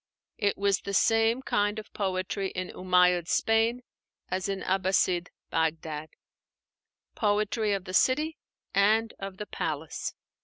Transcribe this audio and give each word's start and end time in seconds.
It 0.39 0.57
was 0.57 0.79
the 0.79 0.95
same 0.95 1.43
kind 1.43 1.77
of 1.77 1.93
poetry 1.93 2.49
in 2.49 2.69
Umáyyid 2.69 3.27
Spain 3.27 3.83
as 4.29 4.49
in 4.49 4.61
Abbasside 4.63 5.27
Bagdad: 5.51 6.09
poetry 7.13 7.73
of 7.73 7.85
the 7.85 7.93
city 7.93 8.39
and 8.73 9.13
of 9.19 9.37
the 9.37 9.45
palace. 9.45 10.15